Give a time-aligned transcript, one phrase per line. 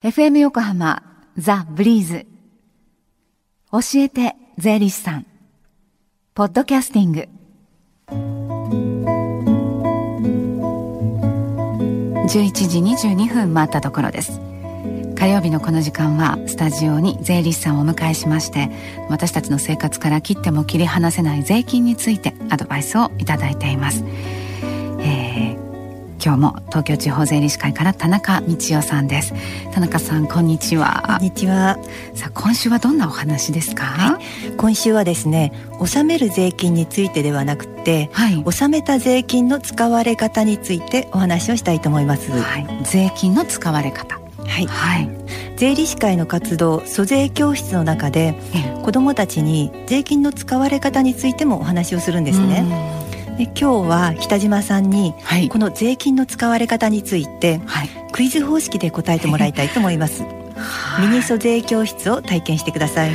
[0.00, 1.02] FM 横浜
[1.36, 2.24] ザ・ブリーズ。
[3.72, 5.26] 教えて税理士さん。
[6.34, 7.28] ポッドキャスティング。
[12.28, 14.38] 11時22分回ったところです。
[15.16, 18.70] 火曜日のこの時間はスタジオに税理士さんをお迎えしまして
[19.08, 24.04] 私たちの生活から切っても切り離せない税金についてアドバイスをいただいています、
[26.22, 29.32] 今日も東京地方税理士会から田中道夫さんです。
[29.72, 31.04] 田中さんこんにちは。
[31.06, 31.78] こんにちは。
[32.14, 44.18] さあ今週はどんなお話ですか、はい、今週はですね納める税金についてではなくて、はい、納めた税金の使われ方についてお話をしたいと思います、はい、税金の使われ方。
[44.18, 45.10] はい、はい、
[45.56, 48.34] 税理士会の活動租税教室の中で
[48.82, 52.97] 子どもたちに税金の使われ方についてもお話をするんですね。
[53.38, 60.24] で今日は北島さんに、はい、この税金の使われ方について、はい、クイズ方式で答えてもらいたいと思います。
[61.00, 63.12] ミニ租税教室を体験してください。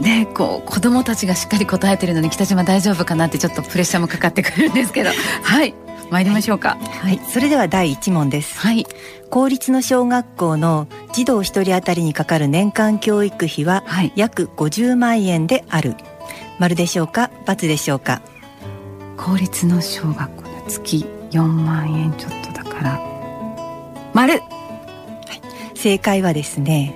[0.00, 5.10] ね、こう子供たちがしっかり答えてるのに北島大丈夫かなってちょっとプレッシャーもかかってくるんですけど。
[5.42, 5.74] はい。
[6.10, 8.86] 参りましょうか、はい、それでは第一問です、はい、
[9.28, 13.84] 公立の小学校の児童一人当たりにかかる年間教育費は
[14.16, 15.96] 約50万円である、
[16.58, 18.22] 丸でしょうか×でしょうか？
[19.18, 23.00] 公立の小学校の月4万円ちょっとだから。
[24.14, 26.94] 丸、はい、正解はですね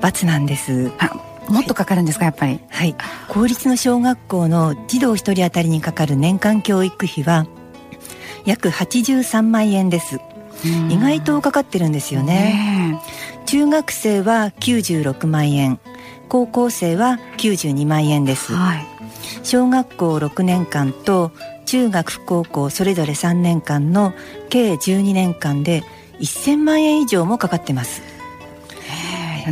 [0.00, 0.92] ×なんです。
[1.48, 2.60] もっとかかるんですか、やっぱり。
[2.68, 2.94] はい。
[3.28, 7.46] 公立の小学校の児童一人当たりにかかる年間教育費は
[8.44, 10.20] 約83万円です。
[10.90, 13.00] 意外とかかってるんですよね。
[13.46, 15.78] 中学生は96万円。
[16.28, 18.86] 高校生は92万円です、はい、
[19.44, 21.30] 小学校6年間と
[21.66, 24.12] 中学高校それぞれ3年間の
[24.48, 25.84] 計12年間で
[26.20, 28.02] 1000万円以上もかかってます。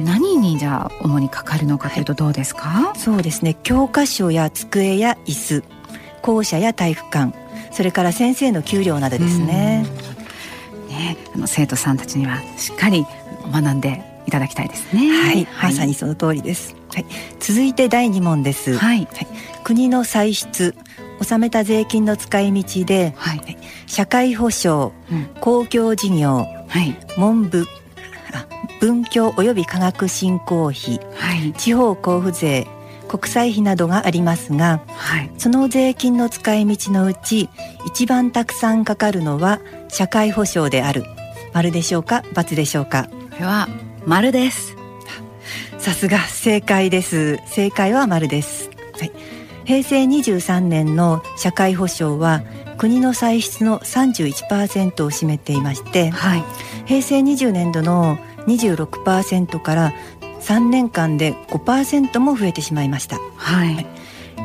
[0.01, 3.55] 何にじゃあ主にかかるのかというとどうですか、はい、そうですね。
[3.63, 5.65] 教科書や机や椅子
[6.23, 7.35] 校舎や体育館
[7.73, 9.85] それから先生の給料などですね。
[10.89, 13.07] ねあの生徒さんたちにはしっかり
[13.51, 15.11] 学んでいただきたいですね。
[15.11, 16.75] はい、はい、まさにその通りです。
[16.95, 17.07] はい、
[17.41, 18.77] 続いて第2問です。
[18.77, 19.09] はい、はい、
[19.65, 20.75] 国の歳出
[21.21, 27.67] 納めた税金の使い道で、はい、社会保障、うん、公共事業、はい、文部
[28.81, 32.67] 文教及び科学振興費、はい、地方交付税
[33.09, 37.49] 国際費などがありますが、はい、その税金の使い道のうち
[37.87, 41.05] 一番たくさんかかるのは社会保障である。
[41.53, 43.05] 丸でしょうか×でしょうか？
[43.05, 43.69] これは
[44.07, 44.75] 丸です。
[45.79, 47.39] さすが正解です。
[47.47, 48.62] 正解は丸です、はい、
[49.65, 52.43] 平成23年の社会保障は
[52.79, 56.45] 国の歳出の31%を占めていまして、はい、
[56.87, 59.93] 平成20年度の26%から
[60.41, 63.87] 3年間で5%も増えてしまいました、はい、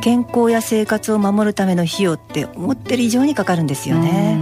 [0.02, 4.38] 健康や生活を守るための費用って思ってる以上にかかるんですよね。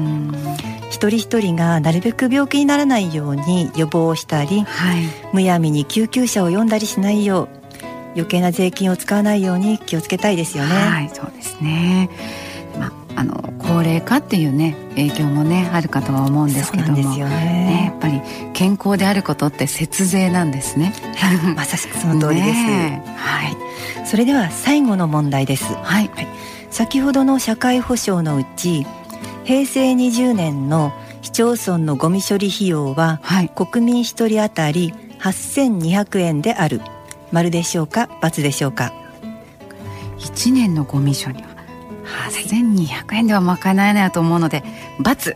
[0.91, 5.03] 一人一人がなるべく病気にならないように予防をしたり、はい、
[5.33, 7.54] むやみに救急車を呼んだりしないよう
[8.15, 10.73] 余計な税金を使わないように気をつけたいですよね。
[10.73, 12.09] はい、そうですね。
[12.79, 18.21] まああの高齢化っていうね影響もねあるかとは思うんですけども、ね、ね、やっぱり
[18.53, 20.93] 健康であることって節税なんですね。
[21.55, 22.59] まさしくその通りです。
[23.15, 24.05] はい。
[24.05, 25.65] それでは最後の問題です。
[25.65, 26.11] はい。
[26.13, 26.27] はい、
[26.69, 28.85] 先ほどの社会保障のうち
[29.45, 36.81] 平成20年の市町村のゴミ処理費用は、はい、国民一人当たり8200円である。
[37.35, 38.93] 丸でしょうか×でしょうか
[40.19, 41.49] ？1年のゴミ処理は
[42.31, 44.63] 8200円では賄えないと思うので
[44.99, 45.35] ×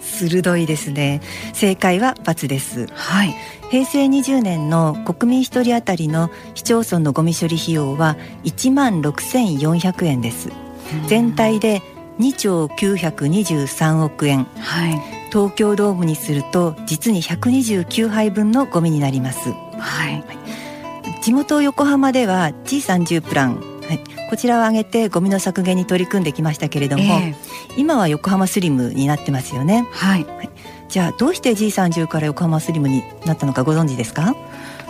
[0.00, 1.20] 鋭いですね。
[1.52, 2.86] 正解は×です。
[2.86, 3.34] はい。
[3.70, 10.48] 平成20年の国民一人当たりの市町村のゴミ処理費用は1万6400円です。
[11.06, 11.82] 全体で
[12.18, 15.00] 2兆923億円、はい、
[15.30, 20.22] 東京ドームにすると実に129杯分のゴミになります、はい、
[21.22, 24.00] 地元横浜では G30 プラン、はい、
[24.30, 27.34] こちらを挙げてゴミの削減に取り組んできましたけれども、えー、
[27.76, 30.50] 今は横浜スリムになってますよね、はい、はい、
[30.88, 34.34] じゃあどうして G30 から横浜スリムになったのかご存知ですか？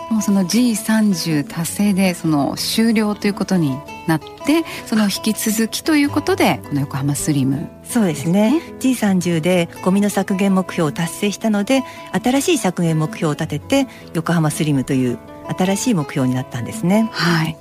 [0.09, 3.77] もうその G30 達成でその終了ということに
[4.07, 7.69] なってその引き続きということでこの横浜スリム。
[7.85, 8.61] そうですね。
[8.81, 15.17] G30 でゴミの削減目標を達成したので新しい削減目標を立てて横浜スリムという
[15.53, 17.09] 新しい目標になったんですね。
[17.11, 17.57] はい。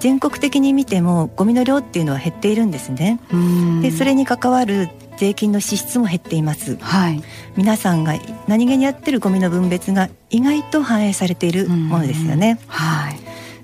[0.00, 3.18] 全国的に見てもゴミの量っていうのは減っているんですね。
[3.82, 7.20] でそれに関わる税金の支出も減っています、はい、
[7.56, 8.14] 皆さんが
[8.46, 13.18] 何気にやってるゴミの分別が意外と反映されているものですよね、はい、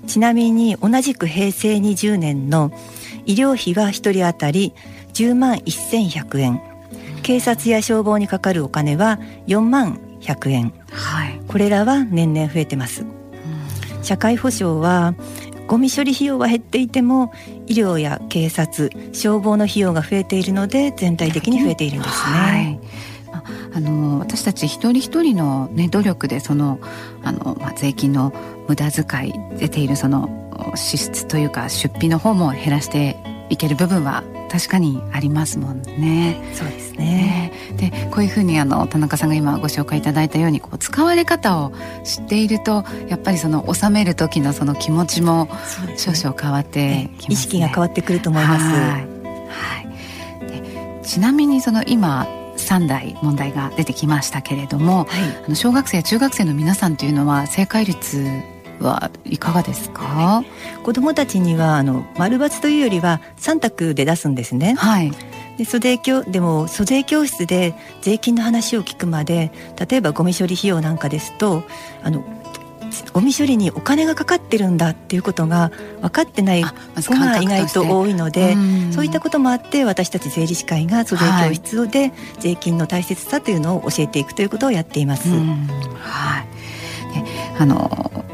[0.05, 2.73] ちなみに同じく平成20年の
[3.25, 4.73] 医療費は1人当たり
[5.13, 6.61] 10万1100円。
[7.23, 13.05] 警察や消防にかかるお金は4万100円、はい、これらは年々増えてます、
[14.05, 15.15] 社会保障は
[15.67, 17.33] ゴミ処理費用は減っていても
[17.65, 22.31] 医療や警察消防の費用が増えているので全体的に増えているんですね。
[22.31, 22.79] はい
[23.73, 26.79] あの私たち一人一人の、ね、努力でその
[27.23, 28.33] あの、まあ、税金の
[28.69, 30.29] 無駄遣い出ているその
[30.75, 33.17] 支出というか出費の方も減らして
[33.49, 36.41] いける部分は確かにありますもんね。
[36.53, 37.51] そうですね。
[37.77, 41.71] でこういうふうにあの田中さんが今ご紹介いただいたようにこう使われ方を
[42.03, 45.49] 知っているとやっぱりその納める時のその気持ちも
[45.97, 48.65] 少々変わってきます、ね、意識が変わってくると思います。
[48.65, 48.75] はい。
[48.81, 49.05] はい
[50.47, 52.27] でちなみにその今
[52.57, 59.37] 3代問題が出てきましたけれども、はい、あの小学生中学生の皆さんというのは正解率はい。
[59.37, 60.43] かがですか、
[60.83, 64.75] 子どもたちにはあの丸抜というよりは3択で出すんですね。
[64.77, 65.11] はい。
[65.57, 69.51] で租税教でも租税教室で税金の話を聞くまで
[69.89, 71.63] 例えばゴミ処理費用なんかですと
[72.03, 72.23] あの
[73.13, 76.71] ゴミ処理にお金がかかってるんだっていうことが分かってない子
[77.13, 78.55] が意外と多いので、
[78.91, 85.29] そういったこともあって私たち税理士会が租税教室で税金の大切さというのを教えていくということをやっています。
[85.29, 87.23] はい、で
[87.59, 88.24] あの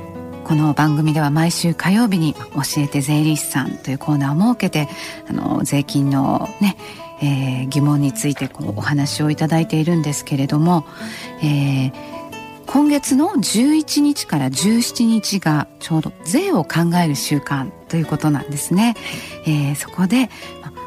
[0.51, 4.89] この番組では毎週火曜日に「教えて税理士さん」というコーナーを設けて
[5.29, 6.75] あの税金のね、
[7.21, 10.85] えー、疑問についてこうお話をいただいているんですけれども、
[11.41, 11.93] えー、
[12.65, 18.97] 今月の11日から17日がちょうど税を考える週間ということなんですね。
[19.45, 20.29] えー、そこで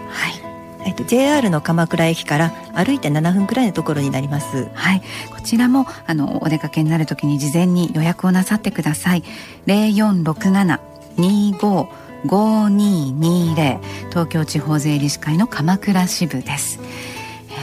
[0.86, 4.70] えっと、JR の鎌倉駅から歩いて7分くらいのところになります。
[4.74, 9.24] はい、こちらもあのお出かけになるときに事前に予約をなさってください。
[9.66, 10.80] 零四六七
[11.18, 11.90] 二五
[12.26, 16.80] 5220東京地方税理士会の鎌倉支部です。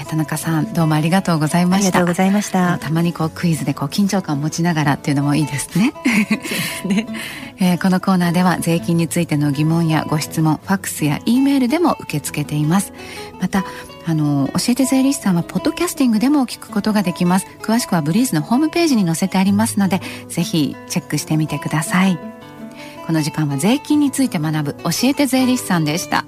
[0.08, 1.88] 田中さんどうもありがとうございました。
[1.88, 2.78] ありがとうございました。
[2.78, 5.92] たまにこうクイズでこう緊張感を持ちながらっていうのもいいですね。
[6.84, 7.06] ね、
[7.58, 12.92] えー、このコーナーでは税金についての疑問やご質問ファックスや E メールでも受け付けています。
[13.40, 13.64] また
[14.06, 17.46] あの教えて税理士さんはポッドキャスティングでも聞くことができます。
[17.62, 22.18] 詳しくはブリーズのホームページに載せてありますのでぜひチェックしてみてください
[23.06, 26.24] この時間は税金について学ぶ教えて税理士さんでした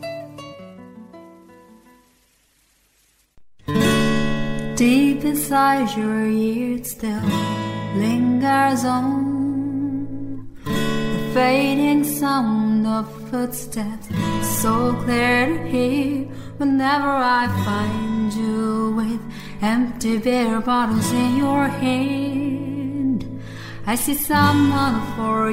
[23.89, 25.53] I see someone four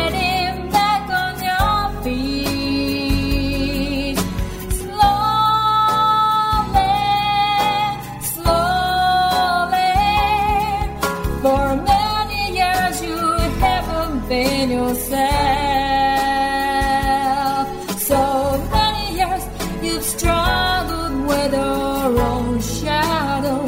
[21.31, 23.61] with our own shadow.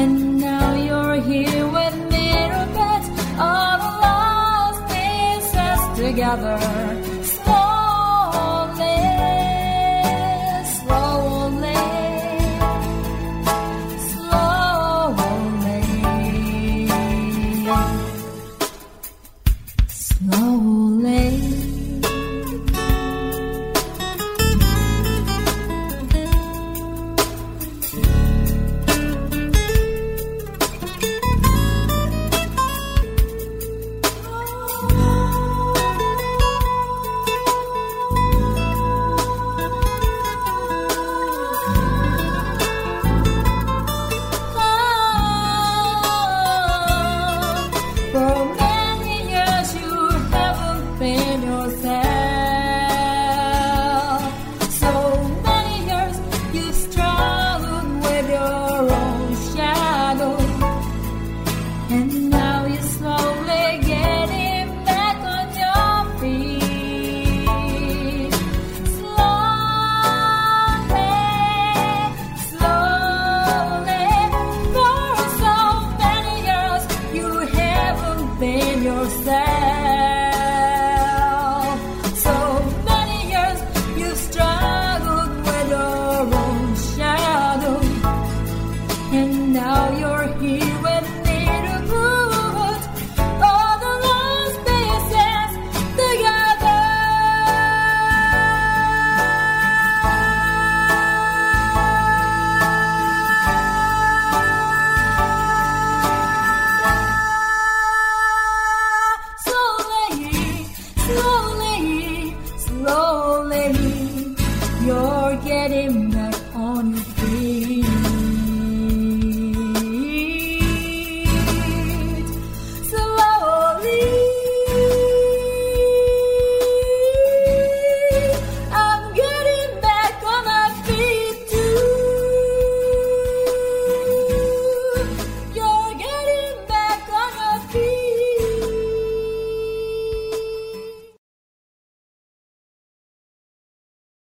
[0.00, 2.26] And now you're here with me,
[3.46, 6.58] all the lost pieces together.
[7.34, 8.98] Slowly,
[10.76, 11.82] slowly,
[14.12, 15.80] slowly,
[19.88, 20.81] slowly.